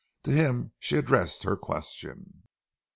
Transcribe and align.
To 0.23 0.31
him 0.31 0.71
she 0.79 0.95
addressed 0.97 1.43
her 1.43 1.55
question. 1.55 2.45